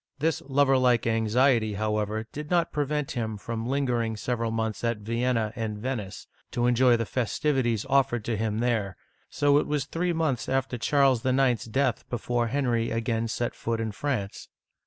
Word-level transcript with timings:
This 0.17 0.41
lover 0.47 0.79
like 0.79 1.05
anxiety, 1.05 1.75
however, 1.75 2.25
did 2.31 2.49
not 2.49 2.71
prevent 2.71 3.11
him 3.11 3.37
from 3.37 3.67
lingering 3.67 4.17
several 4.17 4.49
months 4.49 4.83
at 4.83 4.97
Vienna 4.97 5.53
and 5.55 5.77
Venice, 5.77 6.25
to 6.53 6.65
enjoy 6.65 6.97
the 6.97 7.05
festivities 7.05 7.85
offered 7.87 8.25
to 8.25 8.35
him 8.35 8.61
there, 8.61 8.97
so 9.29 9.59
it 9.59 9.67
was 9.67 9.85
three 9.85 10.11
months 10.11 10.49
after 10.49 10.79
Charles 10.79 11.23
IX.*s 11.23 11.65
death 11.65 12.09
before 12.09 12.47
Henry 12.47 12.89
again 12.89 13.27
set 13.27 13.53
foot 13.53 13.79
in 13.79 13.91
France. 13.91 14.49